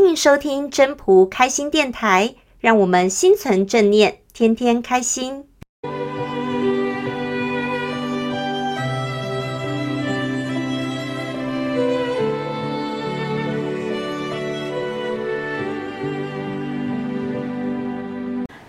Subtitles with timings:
[0.00, 5.44] 欢迎收听真朴开心电台，让我们心存正念，天天开心。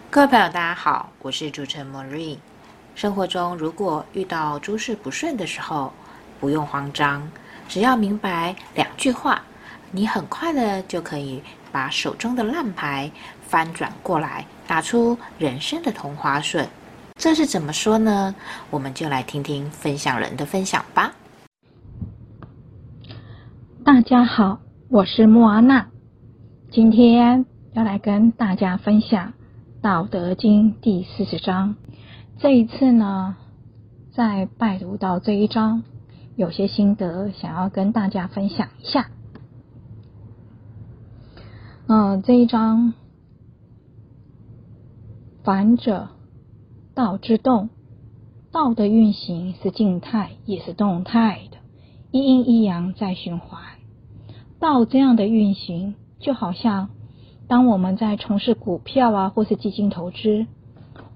[0.09, 2.39] 各位朋友，大家好，我是主持人 Marie。
[2.95, 5.93] 生活中如果遇到诸事不顺的时候，
[6.39, 7.31] 不用慌张，
[7.67, 9.43] 只要明白两句话，
[9.91, 11.41] 你很快的就可以
[11.71, 16.67] 把手中的烂牌翻转过来，打出人生的同花顺。
[17.15, 18.35] 这是怎么说呢？
[18.69, 21.13] 我们就来听听分享人的分享吧。
[23.83, 25.87] 大家好，我是莫阿娜，
[26.71, 29.33] 今天要来跟大家分享。
[29.81, 31.75] 《道德经》第四十章，
[32.37, 33.35] 这一次呢，
[34.13, 35.83] 在拜读到这一章，
[36.35, 39.09] 有些心得想要跟大家分享一下。
[41.91, 42.93] 嗯、这一章，
[45.43, 46.09] 反者，
[46.93, 47.69] 道之动，
[48.51, 51.57] 道的运行是静态也是动态的，
[52.11, 53.59] 一阴一阳在循环。
[54.59, 56.89] 道这样的运行，就好像。
[57.47, 60.45] 当我们在从事股票啊，或是基金投资，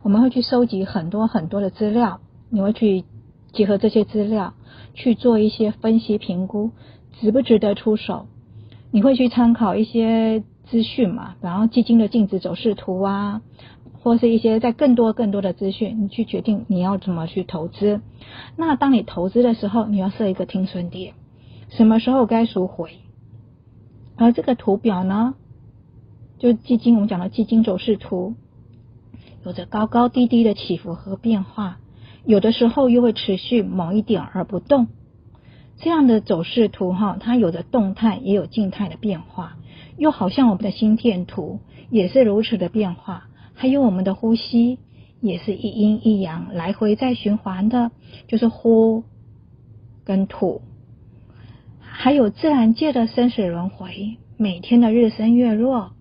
[0.01, 3.05] 我们会去收集很多很多的资料，你会去
[3.51, 4.55] 结合这些资料
[4.95, 6.71] 去做一些分析评估，
[7.11, 8.25] 值不值得出手？
[8.89, 10.43] 你会去参考一些
[10.73, 13.43] 资讯嘛，然后基金的净值走势图啊，
[14.01, 18.01] 或是一些在更多更多的资讯，你去决定你要怎么去投资。
[18.57, 21.13] 那当你投资的时候，你要设一个停损点，
[21.69, 22.89] 什么时候该赎回？
[24.15, 25.35] 而这个图表呢？
[26.39, 28.33] 就基金，我们讲的基金走势图，
[29.45, 31.77] 有着高高低低的起伏和变化，
[32.25, 34.87] 有的时候又会持续某一点而不动。
[35.77, 39.57] 这样的走势图哈，它有着动态也有静态的变化，
[39.97, 44.79] 又好像我们的心电图也是如此的变化，还有我们的呼吸
[45.21, 47.91] 也是一阴一阳来回在循环的，
[48.27, 49.03] 就是呼
[50.03, 50.61] 跟吐，
[51.79, 55.91] 还有自然界的生死轮回，每天的日升月落。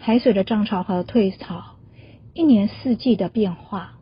[0.00, 1.76] 海水的涨潮和退潮，
[2.32, 3.94] 一年四季的变化。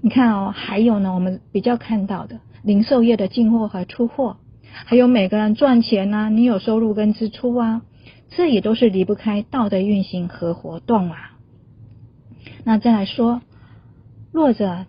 [0.00, 4.38] 你看哦，还有呢，我们比较看到的零售业的进货和出货，
[4.86, 7.82] 还有每个人赚钱啊，你有收入跟支出啊，
[8.30, 11.36] 这也都是离不开道的运行和活动啊。
[12.64, 13.42] 那再来说，
[14.32, 14.86] 弱者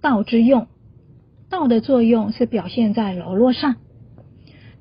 [0.00, 0.66] 道之用，
[1.48, 3.76] 道的作用是表现在柔弱上。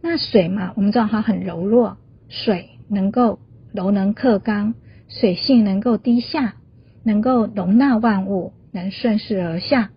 [0.02, 3.40] 那水嘛，我们知道它很柔弱，水能够
[3.74, 4.74] 柔能克刚。
[5.10, 6.56] 水性能够低下，
[7.04, 9.92] 能够容纳万物，能顺势而下，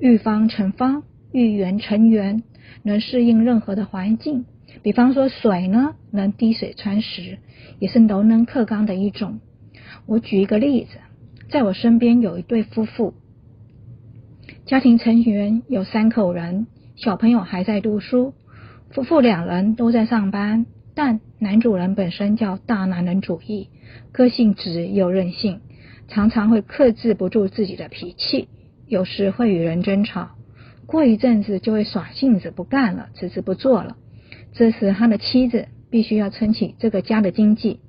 [0.00, 2.42] 遇方成方，遇圆成圆，
[2.82, 4.44] 能适应任何的环境。
[4.82, 7.38] 比方说水呢，能滴水穿石，
[7.78, 9.40] 也是柔能克刚的一种。
[10.06, 10.98] 我举一个例子，
[11.48, 13.14] 在我身边有一对夫妇，
[14.64, 16.66] 家庭成员有三口人，
[16.96, 18.34] 小朋友还在读书，
[18.90, 23.68] 夫妇两人都在上班，但男主人本身叫大男人主义。
[24.12, 25.60] 个性直又任性，
[26.08, 28.48] 常常会克制不住自己的脾气，
[28.86, 30.30] 有时会与人争吵，
[30.86, 33.96] 过一阵子就会耍性子不干了，辞职不做了。
[34.56, 37.80] 这时他的妻子必须要撑起这个家的经济，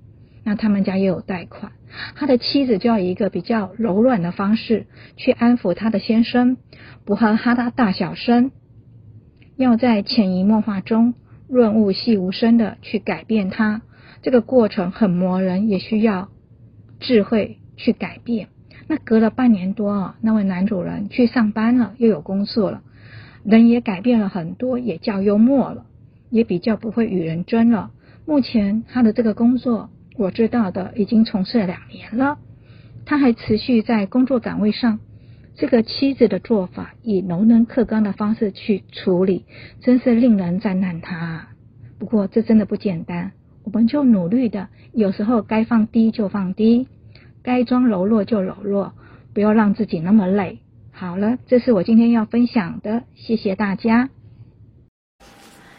[0.43, 1.71] 那他们家也有贷款，
[2.15, 4.85] 他的妻子就要以一个比较柔软的方式
[5.15, 6.57] 去安抚他的先生，
[7.05, 8.51] 不和他的大小声，
[9.55, 11.13] 要在潜移默化中
[11.47, 13.81] 润物细无声的去改变他。
[14.21, 16.27] 这个过程很磨人，也需要
[16.99, 18.49] 智慧去改变。
[18.89, 22.81] 那隔了半年多啊，那位男主人去上班了，又有工作了，
[23.45, 25.85] 人也改变了很多，也较幽默了，
[26.29, 27.91] 也比较不会与人争了。
[28.25, 32.37] 目前他的这个工作，我知道的已经从事了两年了，
[33.05, 34.99] 他还持续在工作岗位上。
[35.55, 39.45] 这个妻子的做法，以柔能克刚的方式去处理，
[39.81, 41.47] 真是令人赞叹他。
[41.97, 43.31] 不过这真的不简单。
[43.63, 46.87] 我们就努力的，有时候该放低就放低，
[47.41, 48.93] 该装柔弱就柔弱，
[49.33, 50.59] 不要让自己那么累。
[50.91, 54.09] 好了，这是我今天要分享的，谢谢大家。